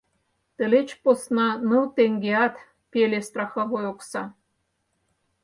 Тылеч 0.55 0.89
посна 1.03 1.47
ныл 1.67 1.85
теҥгеат 1.95 2.55
пеле 2.91 3.19
страховой 3.27 3.85
окса. 3.93 4.23